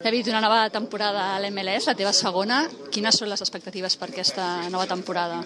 [0.00, 2.60] David, una nova temporada a l'MLS, la teva segona.
[2.94, 5.40] Quines són les expectatives per aquesta nova temporada?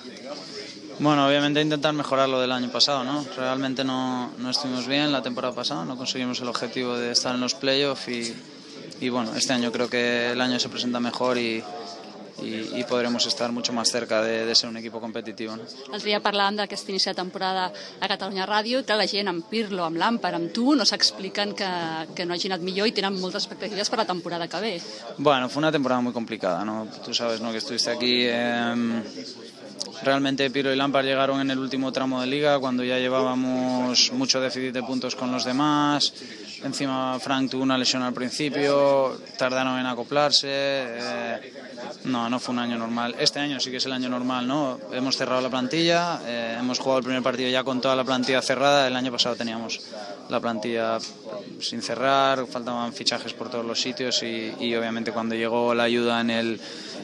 [0.99, 3.25] Bueno, obviamente intentar mejorar lo del año pasado, ¿no?
[3.35, 7.41] Realmente no, no estuvimos bien la temporada pasada, no conseguimos el objetivo de estar en
[7.41, 8.37] los playoffs y,
[9.01, 11.65] y bueno, este año creo que el año se presenta mejor y,
[12.41, 15.57] y, y podremos estar mucho más cerca de, de ser un equipo competitivo.
[15.57, 15.63] No?
[15.91, 19.85] L'altre dia parlàvem d'aquesta inici de temporada a Catalunya Ràdio que la gent amb Pirlo,
[19.85, 21.69] amb Lampard, amb tu, no s'expliquen que,
[22.17, 24.75] que no hagi anat millor i tenen moltes expectatives per la temporada que ve.
[25.19, 26.89] Bueno, fue una temporada muy complicada, ¿no?
[27.05, 27.53] Tú sabes, ¿no?
[27.53, 28.25] Que estuviste aquí.
[28.25, 29.03] eh,
[30.05, 34.41] realmente Piro y Lampard llegaron en el último tramo de liga cuando ya llevábamos mucho
[34.41, 36.13] déficit de puntos con los demás.
[36.63, 40.49] Encima Frank tuvo una lesión al principio, tardaron en acoplarse.
[40.49, 41.53] eh,
[42.05, 43.15] no, no fue un año normal.
[43.19, 44.79] Este año sí que es el año normal, ¿no?
[44.93, 48.43] Hemos cerrado la plantilla, eh, hemos jugado el primer partido ya con toda la plantilla
[48.43, 48.87] cerrada.
[48.87, 49.81] El año pasado teníamos
[50.29, 50.99] la plantilla
[51.61, 56.21] sin cerrar, faltaban fichajes por todos los sitios y, y obviamente cuando llegó la ayuda
[56.21, 56.61] en el,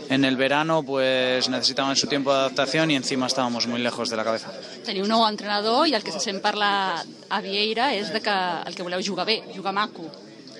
[0.08, 4.16] en el verano, pues necesitaban su tiempo de adaptación y encima estábamos muy lejos de
[4.16, 4.50] la cabeza.
[4.86, 8.32] Teniu un nou entrenador i el que se sent parlar a Vieira és de que
[8.66, 10.08] el que voleu jugar bé, jugar maco.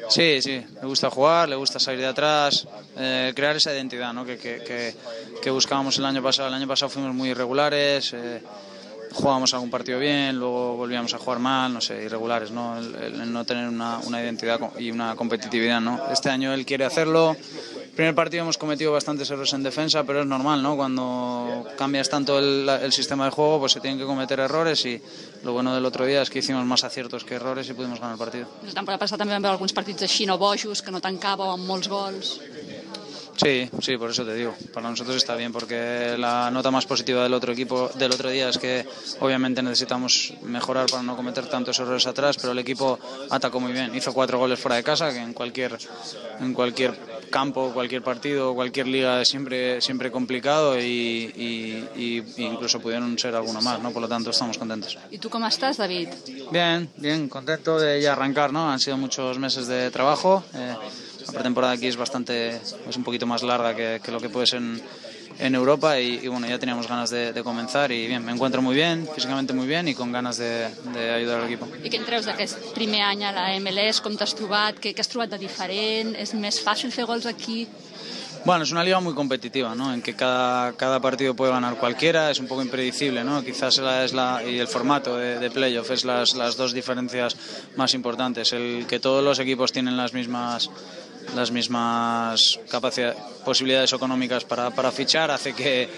[0.09, 4.25] Sí, sí, le gusta jugar, le gusta salir de atrás, eh, crear esa identidad ¿no?
[4.25, 4.95] que, que, que,
[5.43, 6.49] que buscábamos el año pasado.
[6.49, 8.41] El año pasado fuimos muy irregulares, eh,
[9.13, 12.79] jugábamos algún partido bien, luego volvíamos a jugar mal, no sé, irregulares, ¿no?
[12.79, 16.01] El, el- no tener una, una identidad y una competitividad, ¿no?
[16.13, 17.37] Este año él quiere hacerlo.
[17.97, 20.77] Primer partido hemos cometido bastantes errores en defensa, pero es normal, ¿no?
[20.77, 25.03] Cuando cambias tanto el, el sistema de juego, pues se tienen que cometer errores y
[25.43, 28.15] lo bueno del otro día es que hicimos más aciertos que errores y pudimos ganar
[28.15, 28.47] el partido.
[28.63, 31.89] La temporada passada també vam veure alguns partits així bojos, que no tancàveu amb molts
[31.91, 32.39] gols.
[33.41, 34.53] Sí, sí, por eso te digo.
[34.75, 38.49] Para nosotros está bien porque la nota más positiva del otro equipo del otro día
[38.49, 38.85] es que
[39.21, 42.99] obviamente necesitamos mejorar para no cometer tantos errores atrás, pero el equipo
[43.31, 43.95] atacó muy bien.
[43.95, 45.79] Hizo cuatro goles fuera de casa, que en cualquier
[46.41, 46.95] en cualquier
[47.31, 50.83] campo, cualquier partido, cualquier liga es siempre siempre complicado y,
[51.37, 53.93] y- y- y incluso pudieron ser alguno más, ¿no?
[53.93, 54.99] Por lo tanto estamos contentos.
[55.13, 56.09] I tu com estàs, David?
[56.51, 58.69] Bien, bien, contento de ya arrancar, ¿no?
[58.69, 60.43] Han sido muchos meses de trabajo.
[60.55, 60.75] eh,
[61.29, 64.47] la pretemporada aquí es bastante, es un poquito más larga que, que lo que puede
[64.47, 64.83] ser en,
[65.39, 68.61] en Europa y, y bueno, ya teníamos ganas de, de comenzar y bien, me encuentro
[68.63, 71.69] muy bien, físicamente muy bien y con ganas de, de ayudar al equipo.
[71.85, 74.01] I què en treus d'aquest primer any a la MLS?
[74.03, 74.81] Com t'has trobat?
[74.81, 76.17] Què, què has trobat de diferent?
[76.19, 77.69] És més fàcil fer gols aquí?
[78.45, 79.93] Bueno, es una liga muy competitiva, ¿no?
[79.93, 83.43] En que cada, cada partido puede ganar cualquiera, es un poco impredecible, ¿no?
[83.45, 87.37] Quizás la, es la, y el formato de, de playoff es las, las dos diferencias
[87.77, 88.53] más importantes.
[88.53, 90.71] El que todos los equipos tienen las mismas
[91.35, 92.59] las mismas
[93.45, 95.89] posibilidades económicas para, para fichar hace que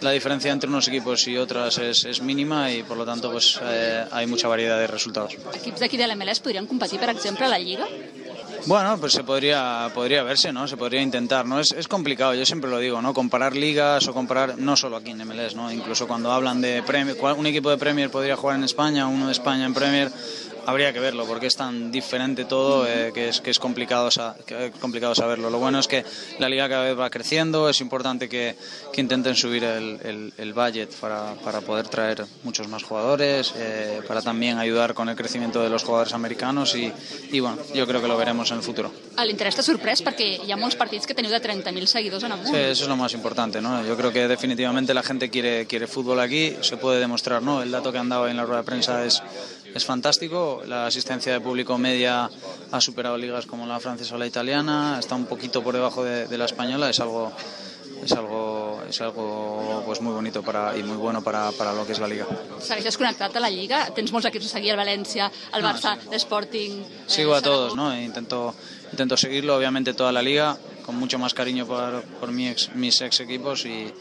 [0.00, 3.60] la diferencia entre unos equipos y otras es, es mínima y por lo tanto pues
[3.62, 5.36] eh, hay mucha variedad de resultados.
[5.54, 7.86] Equips d'aquí de la MLS podrien competir, per exemple, a la Lliga?
[8.66, 10.68] Bueno, pues se podría, podría verse, ¿no?
[10.68, 11.60] Se podría intentar, ¿no?
[11.60, 13.14] Es, es complicado, yo siempre lo digo, ¿no?
[13.14, 15.72] Comparar ligas o comparar, no solo aquí en MLS, ¿no?
[15.72, 19.32] Incluso cuando hablan de Premier, un equipo de Premier podría jugar en España, uno de
[19.32, 20.12] España en Premier,
[20.66, 24.36] habría que verlo, porque es tan diferente todo eh, que, es, que es complicado, sa-
[24.46, 25.50] que es complicado saberlo.
[25.50, 26.04] Lo bueno es que
[26.38, 28.56] la liga cada vez va creciendo, es importante que,
[28.92, 34.00] que intenten subir el, el- el budget para, para poder traer muchos más jugadores, eh,
[34.06, 36.92] para también ayudar con el crecimiento de los jugadores americanos y,
[37.32, 38.92] y bueno, yo creo que lo veremos en el futuro.
[39.20, 42.32] A l'interès t'ha sorprès perquè hi ha molts partits que teniu de 30.000 seguidors en
[42.32, 42.48] amunt.
[42.48, 43.84] Sí, eso es lo más importante, ¿no?
[43.84, 47.60] Yo creo que definitivamente la gente quiere, quiere fútbol aquí, se puede demostrar, ¿no?
[47.62, 49.22] El dato que han dado en la rueda de prensa es,
[49.74, 52.30] es fantástico, la asistencia de público media
[52.72, 56.26] ha superado ligas como la francesa o la italiana, está un poquito por debajo de,
[56.26, 57.32] de la española, es algo
[58.02, 61.92] es algo es algo pues muy bonito para y muy bueno para, para lo que
[61.92, 62.26] es la liga.
[62.58, 63.90] Segueixes connectat a la Lliga?
[63.94, 66.80] Tens molts equips a seguir, el València, el Barça, l'Sporting...
[66.80, 67.76] eh, Sigo a todos.
[67.76, 67.92] ¿no?
[67.92, 68.54] E intento,
[68.90, 70.56] intento seguirlo, obviamente, toda la liga,
[70.86, 73.92] con mucho más cariño por, por mi ex- mis ex equipos y,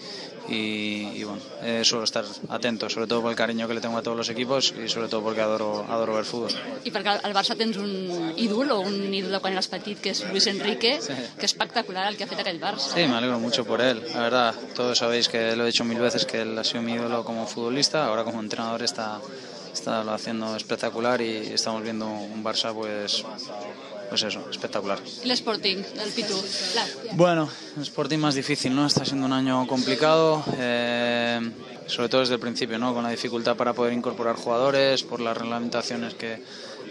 [0.50, 3.98] y, y, bueno, eh, suelo estar atento, sobre todo por el cariño que le tengo
[3.98, 6.52] a todos los equipos y sobre todo porque adoro, adoro ver fútbol.
[6.84, 10.12] I perquè al Barça tens un ídol o un ídol de quan eres petit, que
[10.16, 11.14] és Luis Enrique, Sí.
[11.40, 12.94] que espectacular el que ha fet aquell Barça.
[12.96, 14.56] Sí, me alegro mucho por él, la verdad.
[14.76, 17.46] Todos sabéis que lo he dicho mil veces que él ha sido mi ídolo como
[17.48, 19.20] futbolista, ahora como entrenador está,
[19.74, 23.24] está lo haciendo espectacular y estamos viendo un Barça pues,
[24.10, 25.00] pues eso, espectacular.
[25.24, 26.36] I l'Sporting, el Pitu.
[26.76, 26.86] La...
[27.14, 28.86] Bueno, el Sporting más difícil, ¿no?
[28.88, 31.40] Está siendo un año complicado, eh,
[31.88, 32.94] sobre todo desde el principio, ¿no?
[32.94, 36.44] Con la dificultad para poder incorporar jugadores, por las reglamentaciones que,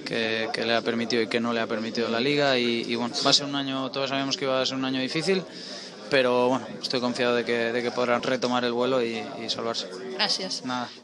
[0.05, 2.56] que, que le ha permitido y que no le ha permitido la liga.
[2.59, 4.85] Y, y bueno, va a ser un año, todos sabíamos que iba a ser un
[4.85, 5.43] año difícil,
[6.11, 9.88] pero bueno, estoy confiado de que, de que podrán retomar el vuelo y, y salvarse.
[10.17, 10.65] Gràcies.
[10.65, 10.88] Nada.